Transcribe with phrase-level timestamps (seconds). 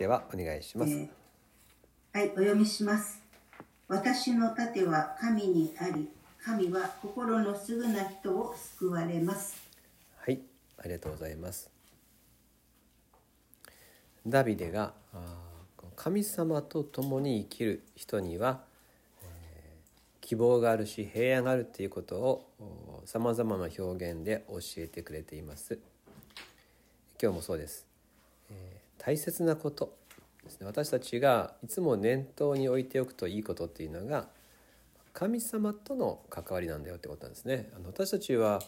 [0.00, 3.20] ではお願いします、えー、はいお読みします。
[3.86, 6.08] 私の盾は神にあり
[6.42, 9.60] 神は心のすぐな人を救われます。
[10.16, 10.40] はい
[10.78, 11.68] ありがとうございます。
[14.26, 14.94] ダビデが
[15.96, 18.62] 神様と共に生きる人には、
[19.22, 25.78] えー、希望があるし平安があるということをさまざまな表現で教えてくれています。
[27.22, 27.84] 今日もそうです、
[28.50, 29.96] えー、大切なこと。
[30.44, 30.66] ですね。
[30.66, 34.28] 私たちがいつも念頭に置いておくといいことっていうのが
[35.12, 37.70] 神様との関わりなんだよってことなんですね。
[37.76, 38.60] あの私たちは、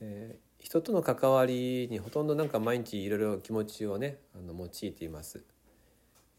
[0.00, 5.42] えー人との関わりにほとんどなんか毎日いろいろ気持ちをねあの用いています、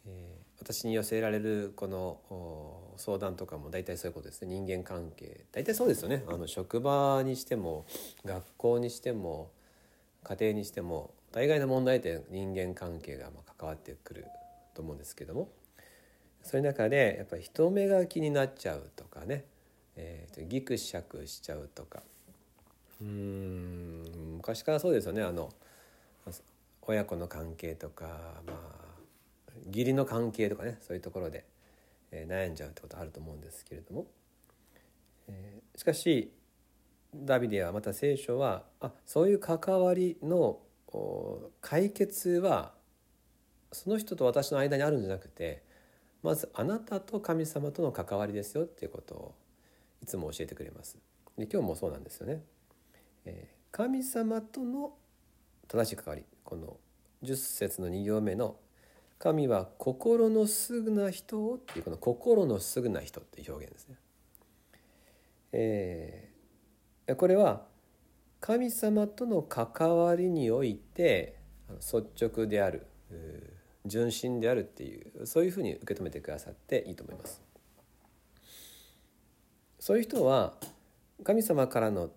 [0.06, 4.54] えー、私に寄せられるこの相談とかも大体そういうことですね。
[4.54, 5.46] 人間関係。
[5.52, 6.24] 大体そうですよね。
[6.28, 7.86] あの職場にしても
[8.24, 9.50] 学校にしても
[10.24, 14.26] 家庭にしても大概の問題点人間関係がま関わってくる
[14.74, 15.50] と思うんですけども
[16.44, 19.46] そういう中でやっぱり人目が気になっちゃうとかね、
[19.96, 22.02] えー、ギクシャクしちゃうとか。
[23.02, 24.04] うん
[24.38, 25.24] 昔からそうですよね。
[25.24, 25.50] あの
[26.84, 28.06] 親子の関係とか
[28.46, 31.46] まあ義理の関係とかねそういうところで、
[32.12, 34.06] えー、悩んじゃうってことあると思うんですけれども、
[35.28, 36.32] えー、しかし
[37.16, 40.60] ダビデはまた聖書はあそういう関わりの
[41.62, 42.74] 解決は
[43.72, 45.64] その人と私の間にあるんじゃなくて
[46.24, 49.36] まずあなたと神様との関わりですよっていうことを
[50.04, 50.98] いつも教えてくれます。
[51.38, 52.44] で今日もそうなんですよね。
[53.26, 54.94] えー、神様との
[55.68, 56.78] 正しい関わりこの
[57.24, 58.58] 10節の2行目の
[59.20, 63.96] 「神は心のすぐな人を」っていうこの「心のすぐな人」っていう表現ですね。
[65.54, 67.66] えー、これは
[68.42, 71.38] 神様との関わりにおいて
[71.80, 72.88] 率直である
[73.86, 77.42] 純真であるっていうそういうふうに受け止めてくださっていいと思います。
[79.80, 80.56] そういう人は
[81.24, 82.10] 神様からの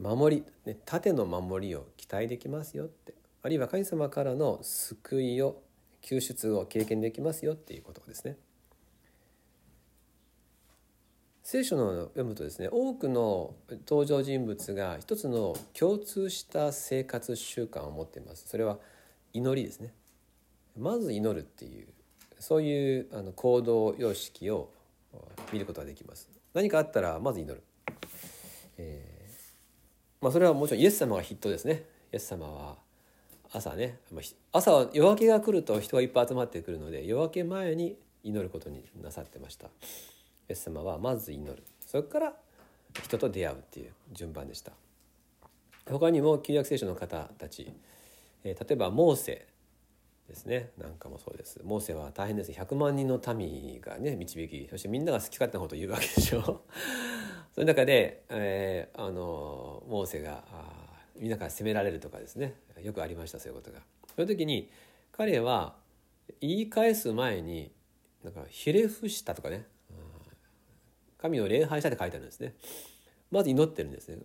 [0.00, 5.62] 守り、ね、盾の守りを期待できますよってあるいは神様からの救いを
[6.00, 8.36] 救出を経験できますよっていうことですね。
[11.48, 13.54] 聖書の読むとですね多くの
[13.88, 18.48] 登場人物が一つの共通した生活習慣を持っています。
[18.48, 18.78] それは
[19.32, 19.94] 祈りですね。
[20.76, 21.86] まず祈るっていう
[22.40, 24.72] そういうあの行動様式を
[25.52, 26.28] 見ることができます。
[26.52, 27.62] 何かあったらまず祈る、
[28.78, 31.84] えーまあ、それはもちろんイエス様が筆頭ですね。
[32.12, 32.76] イエス様は
[33.52, 34.00] 朝ね
[34.50, 39.68] 朝は夜明けが来ると人がいっぱい集まってくるので夜明け前に祈ることになさってました。
[40.48, 41.62] イエス様はまず祈る。
[41.84, 42.32] それから
[43.02, 44.72] 人と出会うっていう順番でした。
[45.88, 47.72] 他にも旧約聖書の方たち、
[48.44, 49.46] えー、例えばモーセ
[50.28, 50.70] ですね。
[50.78, 51.60] なんかもそうです。
[51.64, 52.50] モーセは大変です。
[52.50, 56.62] 100万人の民がね導きそしてみんなが好き勝手なことを言うわけでしょ。
[57.54, 60.44] その中で、えー、あのモーセが
[61.16, 62.54] みんなから責められるとかですね。
[62.82, 63.80] よくありましたそういうことが。
[64.14, 64.70] その時に
[65.12, 65.76] 彼は
[66.40, 67.70] 言い返す前に
[68.24, 69.66] なんかひれ伏したとかね。
[71.18, 72.54] 神を礼拝したって書いてあるんですね。
[73.30, 74.18] まず祈ってるんですね。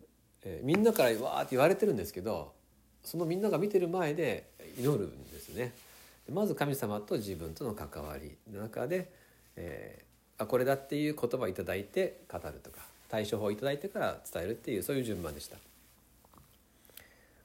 [0.44, 2.54] えー、みんなからわーって言われてるんですけど
[3.04, 5.74] そのみんなが見てる前で祈るんですね。
[6.32, 9.12] まず神様と自分との関わりの中で、
[9.56, 15.58] えー、あこれだっていう言葉を頂いて語るとか対処法を頂いてから伝えるっていうそういう順番でした。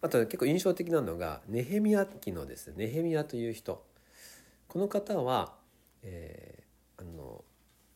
[0.03, 3.83] あと結構印象的なのがネヘミヤ記のですねネヘミヤという人
[4.69, 5.55] この方は、
[6.03, 7.43] えー、あの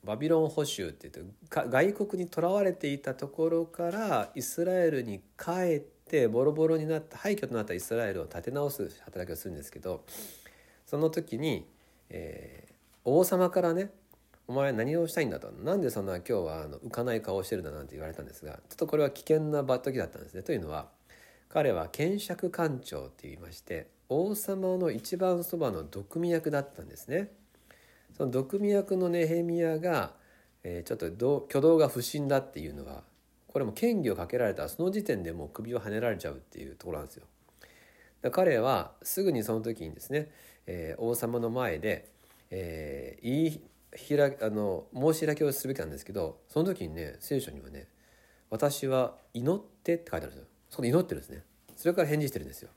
[0.05, 10.05] バビロン捕囚って言って外国にとらわれていたところからイスラエルに帰ってボロボロになった廃墟となったイスラエルを立て直す働きをするんですけど
[10.87, 11.67] その時に、
[12.09, 12.73] えー、
[13.05, 13.91] 王様からね
[14.49, 20.89] お前何をしたいんだとなんでそんな今日はあの浮かない顔をしてるんだなんて言われたんですがちょっとこれは危険な時だったんですねというのは
[21.49, 27.31] 彼は検釈官長って言いまして王様の一番そばの毒味役だったんですね。
[28.17, 30.13] その毒味役のネヘミヤが、
[30.63, 33.03] えー、ちょっと挙動が不審だっていうのは
[33.49, 34.63] これも嫌疑をかけられた。
[34.65, 37.25] らその時点でもう首をはねられちゃうっていうところなんですよ。
[38.31, 40.31] 彼はすぐにその時にですね、
[40.67, 42.11] えー、王様の前で、
[42.51, 43.61] えー、言い
[44.19, 47.89] 開あの申し開きをすべきなんですけどその時にね聖書にはね
[48.51, 50.45] 「私は祈って」って書いてあるんですよ。
[50.69, 51.43] そこで祈ってるんですね。
[51.77, 52.69] それから返事してるんですよ。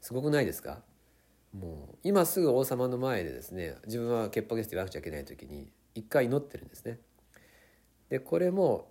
[0.00, 0.82] すごくないですか？
[1.52, 6.98] もう今すぐ王様の前でですね自分は潔白ですって言わなくちゃいけない時に一回祈ってるんですね。
[8.08, 8.88] でこれも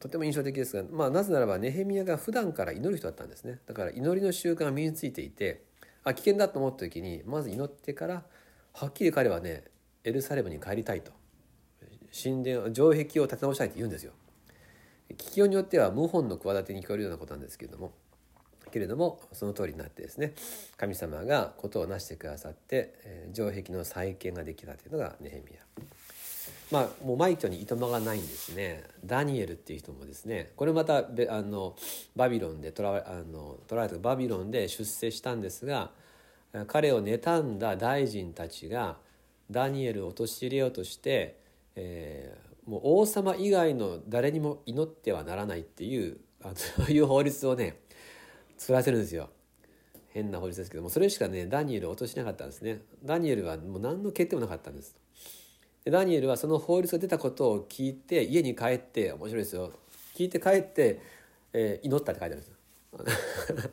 [0.00, 3.60] とても印象的ですが、まあ、なぜならばネヘミヤが普段から祈る人だったんですね。
[3.66, 5.64] だから祈りの習慣が身についていて
[6.02, 8.24] あ危険だと思った時にまず祈ってから
[8.72, 9.64] はっきり彼はね
[10.04, 11.12] エルサレムに帰りたいと。
[12.14, 14.12] 神殿城壁を立て直したいと言うんですよ。
[15.10, 17.92] 聞きようによっては謀反の企てに聞こえるようなことなんですけれども
[18.74, 20.34] けれどもその通りになってですね
[20.76, 25.60] 神様がことをなしてくださって、えー、城壁の再建ができたというのがネヘミヤ。
[26.72, 31.76] まあ、もう枚挙にいとまがないんですねダニエルっていう人もですねこれまたあの
[32.16, 35.90] バビロンで捕らあの捕らわれたバビロンで出世したんですが
[36.66, 38.96] 彼を妬んだ大臣たちが
[39.50, 41.38] ダニエルを陥れようとして、
[41.76, 47.78] えー、もう王様以外の誰にも祈ってはならないっていうあそういう法律をね
[48.56, 49.30] 作らせるんですよ。
[50.10, 52.80] 変な法律ですけどもそれしかねダニエルを落としなかったんですね。
[53.04, 54.96] ダニエルはもう何の欠点もなかったんです。
[55.84, 59.72] でダニエルはその法律が出たことを聞いて家に帰って面白いですよ
[60.14, 61.00] 聞いて帰って、
[61.52, 62.54] えー、祈ったって書いてあるんですよ。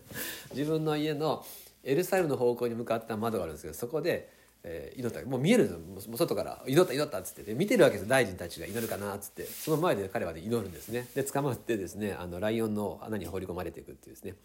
[0.55, 1.45] 自分の家の
[1.83, 4.29] エルサレムの方向に向かった窓があるんですけどそこで、
[4.63, 5.27] えー、祈った。
[5.27, 7.53] もう見えるんですよ外から「祈った祈った」っつって。
[7.53, 8.07] 見てるわけです。
[8.07, 9.43] 大臣たちが祈るかなっつって。
[9.45, 10.89] その前で彼は、ね、祈るんです。
[10.89, 12.13] ねで捕まってですね。
[12.13, 14.35] あのライオンの穴に放り込まれていくっていうですね、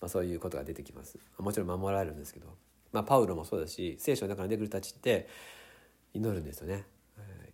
[0.00, 1.18] まあ、そういうことが出てきます。
[1.38, 2.46] もちろん守られるんですけど、
[2.92, 5.28] まあ、パウロもそうだし聖書の中に出てくる人たちって
[6.12, 6.84] 祈るんですよね。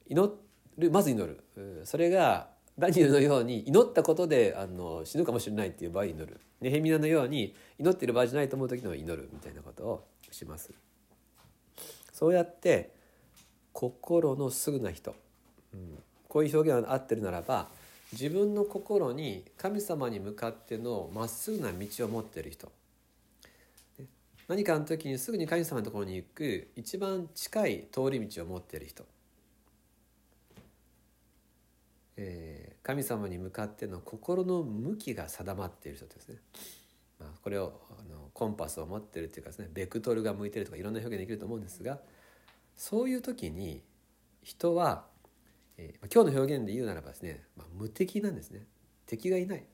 [0.08, 0.32] 祈
[0.78, 1.84] るまず祈る。
[1.84, 6.40] それがダニエルのように祈ったことであの死ぬかもしれないっていう場合祈る。
[6.60, 10.72] ネヘミヤのように祈ってる場合じゃないと思う時の祈るみたいなことをします。
[12.18, 12.90] そうやって
[13.72, 15.14] 心のすぐな人、
[15.72, 17.68] うん、こういう表現が合ってるならば
[18.10, 22.72] 自分の心に神様に向かってのまっすぐな道を持っている人。
[24.48, 29.04] 何かの時にすぐに神様のところに行く一番近い通り道を持っている人。
[32.16, 36.38] えー、神様に向かっての心の向きが定まっている人ですね。
[37.42, 41.98] これをあのコンパスを持ってるっていうかですねベクトルが向いてるとかいろんな表現できると思うんですが
[42.76, 43.82] そういう時に
[44.42, 45.04] 人は、
[45.76, 48.66] えー、今日の表現で言うならばですね、まあ、無敵なんですね。
[49.06, 49.64] 敵がいない。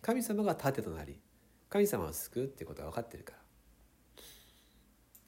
[0.00, 1.18] 神様が盾となり
[1.68, 3.38] 神様を救うっていうことが分かってるから。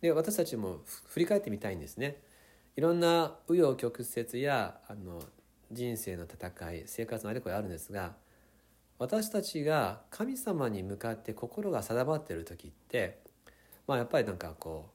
[0.03, 2.23] で私たちも振り返ってみたいんですね。
[2.77, 5.23] いろんな紆余曲折やあの
[5.73, 8.15] 人生の戦い生活のあれこれあるんですが
[8.99, 13.19] 私たちが神様に向かって心が定まっている時って
[13.87, 14.91] まあやっぱりなんかこ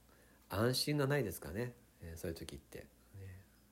[0.51, 1.74] う安心がないですかね、
[2.15, 2.86] そういう時って、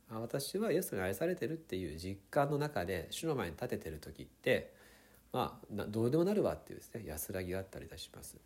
[0.09, 4.73] 私はイエスに愛されてるっていう実感の中で主の前に立ててる時って
[5.33, 7.03] まあどうでもなるわっていうですね。
[7.05, 8.37] 安らぎがあったりいたします。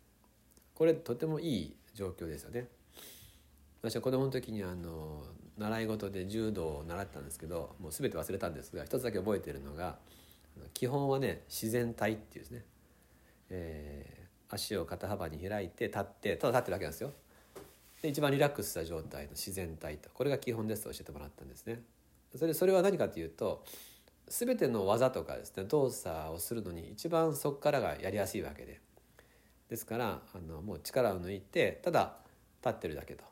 [0.74, 2.66] これとてもいい状況ですよね。
[3.80, 5.22] 私は子供の時にあの
[5.58, 9.98] 習い事で柔道を習ったんですけどもう全て忘れたんですが一つだけ覚えてるのが
[10.72, 12.64] 基本はね自然体っていうですね、
[13.50, 17.12] えー、足を肩幅に開いて立ってただ立ってるだけなんですよ。
[18.02, 21.82] で一番リラックスした状態の自然体とこれが基本ですと教えてもらったんですね。
[22.36, 23.64] それそれは何かというと
[24.28, 28.80] 全ての技とかですね動作をするのに一番そこからがやりやすいわけで
[29.68, 32.16] ですからあのもう力を抜いてただ
[32.64, 33.24] 立ってるだけと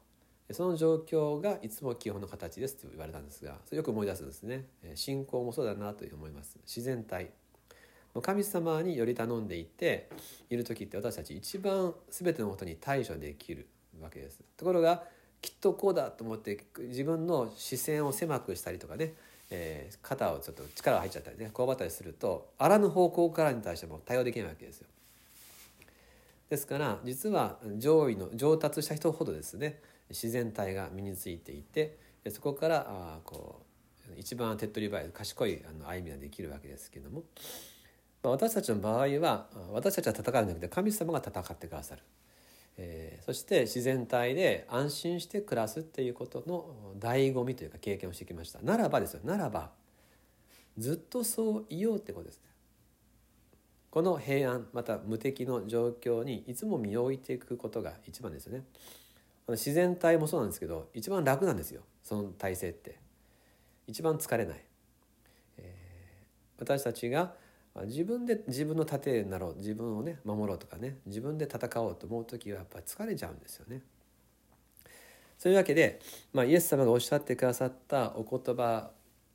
[0.51, 4.67] その状況がいつも基本の形ですと言われたんですがそれよく思い出すんですね。
[4.95, 6.59] 信仰もそうだなという思います。
[6.67, 7.31] 自然体。
[8.21, 10.11] 神様により頼んでいて
[10.51, 13.67] いる時って私たち一番全てのことに対処できる
[14.03, 14.41] わけです。
[14.57, 15.05] ところが
[15.41, 19.15] きっとこうだと思って自分の視線を狭くしたりとかね、
[19.51, 24.87] えー、肩をちょっと力が入っちゃったりねこわばったりするとあらぬ方向からに対しても対応できないわけですよ。
[26.51, 29.81] ですから実は上位の上達した人ほどですね
[30.11, 31.99] 自然体が身についていて
[32.31, 37.23] そこからあこう一番手っ取り早い賢いあの歩みができるわけですけども、
[38.23, 42.03] まあ、私たちの場合は私たちは戦うんじゃなくて神様が戦ってくださる、
[42.77, 48.61] えー、そして自然体で安心して暮らすっていうことの醍醐味というか経験をしてきました。
[48.63, 49.21] ならばですよ。
[49.25, 49.71] ならば
[50.79, 52.37] ずっとそういようってことです。
[52.37, 52.53] ね
[53.91, 58.65] この平安また無敵の状況にいつも身を置いていくことが一番ですよね。
[59.53, 62.99] 自然体もそうなんですけど一番楽なんですよその体制って
[63.87, 64.65] 一番疲れない、
[65.59, 67.35] えー、私たちが
[67.87, 73.83] 自分で自分の盾になろう自分をね守ろうとかね自分で戦おうと思う時はやっぱり疲れちゃうんですよね。
[75.39, 75.99] そういうわけで、
[76.33, 78.91] まあ、イエス様がおっしゃってくださったお言葉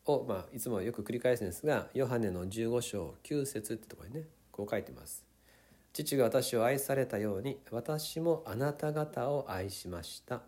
[0.06, 5.26] を、まあ、いつもよく繰り返すんですがヨハネの15章9節ってとこにねこう書いてます。
[6.04, 10.42] 父が私を愛されたように私もあなた方を愛しました。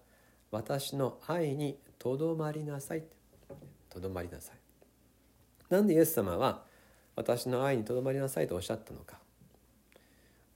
[0.52, 3.04] 私の愛にとどまりなさい。
[3.90, 4.56] とどまりなさい。
[5.74, 6.64] なんでイエス様は
[7.16, 9.18] 私の愛にとどまりなさいとおっしゃったのか。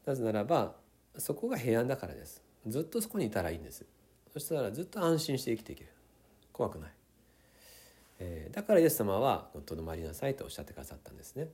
[0.06, 0.76] なぜならば
[1.18, 2.44] そこが平安だからです。
[2.68, 3.86] ずっとそこにいたらいいんです。
[4.32, 5.90] そしたらずっと安心して生きていける。
[6.52, 6.92] 怖くない、
[8.20, 11.48] えー、だからイエス様はとどまりなさいとおっしゃってくださったんですね、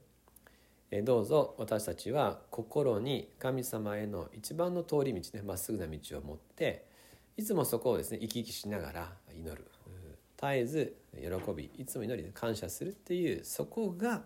[1.03, 6.85] どうぞ私たちは心に神様への一番の通り道ねまっすぐな道を持って
[7.37, 9.65] いつもそこをですね生き生きしながら祈る
[10.41, 14.23] 絶えず喜びいつも祈りで感謝するっていうそこが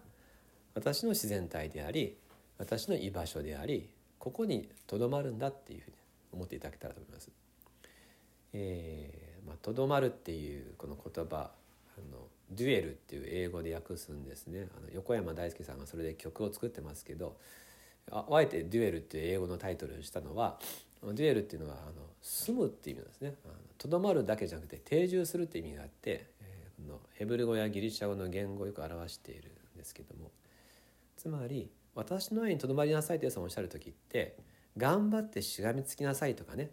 [0.76, 2.18] 私の自然体であり
[2.58, 3.90] 私の居場所であり
[4.20, 5.98] ここにとどまるんだっていうふうに
[6.34, 7.30] 思っていただけたらと思います。
[8.54, 11.52] えーまあ、まるっていうこの言葉
[12.56, 14.68] デュエルっていう英語で訳すんですね。
[14.78, 17.38] あの横山大輔さんがそれで曲を作ってますけど
[18.12, 20.60] ああえてデュエルっていう英語のタイトルにしたのは
[21.04, 23.36] デュエルっていうのはあの住むっていう意味なんですね。
[23.78, 30.32] とどまるだけじゃなくて定住するって意味があって、えー、のヘブル語やギリシャ語の言語をよく表しているんですけども。
[31.18, 34.36] つまり私の家にとどまりなさいとさんおっしゃる時って
[34.78, 36.72] 頑張ってしがみつきなさいとかね。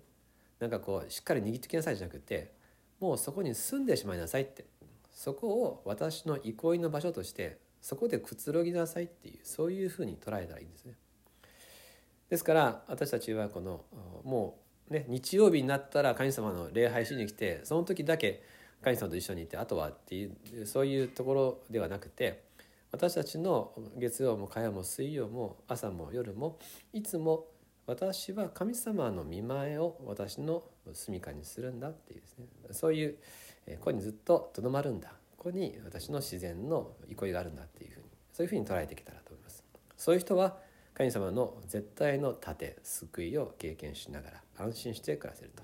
[0.59, 2.53] なんかこうしっかり握ってきなさいじゃなくて
[3.01, 4.65] もうそこに住んでしまいなさいって。
[5.13, 10.95] そこを私の憩いの場所としてそこでくつろぎなさいっていうそういうふうに捉えたらいいんですね。
[12.29, 13.85] ですから私たちはこの
[14.25, 18.43] もうね日曜日になったら神様の礼拝しに来てその時だけ
[18.83, 22.45] 神様と一緒にいてあとはっていうそういうところではなくて
[22.93, 26.59] 私たちの月曜も火曜も水曜も朝も夜も
[26.93, 27.47] いつも
[27.87, 30.63] 私は神様の見前を私の
[30.93, 33.17] 住みかにするんだっていうですねそういう
[33.67, 35.13] ここにずっととどまるんだ。
[35.37, 39.65] ここに私の自然の憩いがあるんだっていうふうにそういうふうに捉えてきたらと思います。
[39.97, 40.59] そういう人は
[40.95, 45.63] 神様の絶対の盾救いを経験しながら安心して暮らせると。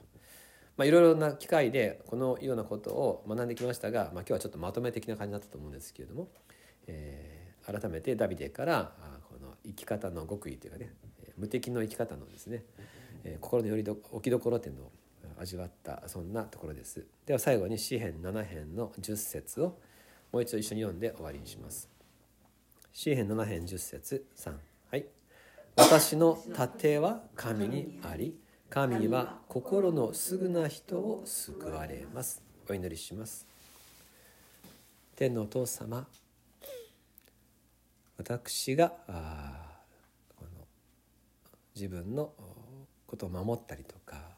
[0.77, 6.29] まあいろいろな機会でこのようなことを学んできましたが、まあ、今日はちょっとまとめ的な感じになったと思うんですけれども、
[6.87, 8.93] えー、改めてダビデから
[9.29, 10.93] この生き方の極意というかね
[11.37, 12.65] 無敵の生き方のですね、
[13.25, 14.93] えー、心のより置きどころっていうのを
[15.39, 17.07] 味わったそんなところです。
[17.27, 19.79] では最後に詩編7編の10節を
[20.33, 21.89] もう一度一緒に読んで終わりにします。
[22.93, 24.55] 詩編7編10節3
[24.91, 25.07] はい。
[25.77, 28.39] 私の盾は神にあり
[28.71, 32.43] 神は心のすぐな人を救われます。
[32.69, 33.47] お祈りします。
[35.15, 36.07] 天のお父様
[38.19, 38.93] 私が
[41.75, 42.33] 自分の
[43.07, 44.36] ことを守ったりとか、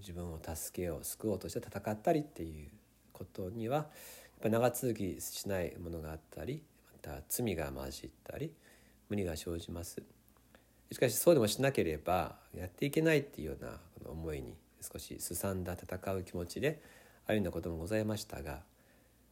[0.00, 2.68] 自分を助けよう救おうとして戦ったりっていう
[3.12, 3.86] ことにはやっ
[4.42, 6.62] ぱ長続きしないものがあったり
[6.92, 8.52] また罪が混じったり
[9.08, 10.02] 無理が生じます。
[10.90, 16.80] しかしそうでもしなければやっていけないっていうような思いに少しすさんだ戦う気持ちで
[17.26, 18.62] 歩んだこともございましたが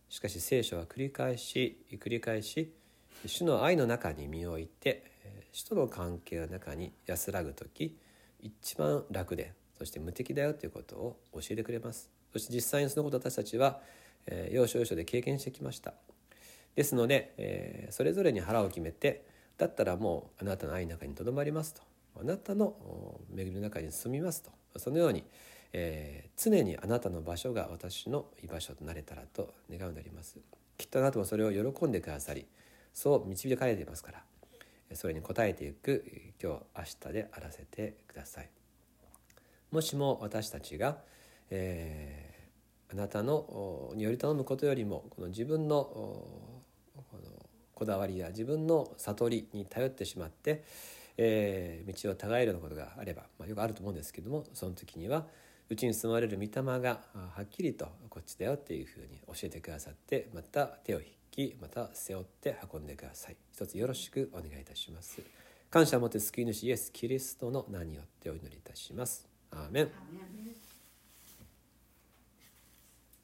[0.08, 2.72] しかし聖書は繰り返し繰り返し
[3.24, 5.04] 主の愛の中に身を置いて
[5.52, 7.96] 主との関係の中に安らぐ時
[8.40, 12.10] 一番楽でそして無敵だよということを教えてくれます。
[12.32, 13.80] そして実際にそのことを私たちは、
[14.26, 15.94] えー、要所要所で経験してきました。
[16.74, 19.24] ですので、えー、それぞれに腹を決めて
[19.58, 21.82] だったらもうあなたの愛の中にとどまりますと。
[22.20, 24.50] あなたの恵みの中に住みますと。
[24.78, 25.24] そのように、
[25.72, 30.38] えー、常にあなたの場所が私の居場所となれたらと願うなります。
[30.78, 32.46] きっとあなたもそれを喜んでくださり
[32.92, 34.22] そう導かれていますから
[34.94, 36.04] それに応えていく
[36.42, 38.50] 今日明日であらせてください。
[39.76, 40.96] もしも私たちが、
[41.50, 47.20] えー、あなたのにより頼むことよりもこの自分のこの
[47.74, 50.64] こだわりや自分の悟りに頼ってしまって、
[51.18, 55.26] えー、道を違えるようなことがあれば、まあ、よくあると思うんですけどもその時には
[55.68, 63.36] うちに住まれる御霊がはっきりとこっちだよっていうふうに教えてくださってまた手を引きまた背負って運んでください。
[63.52, 65.20] 一つよろしくお願いいたします。
[65.68, 69.35] 感謝を持って救い主イエス・キリストの名によってお祈りいたします。
[69.56, 69.90] アーメン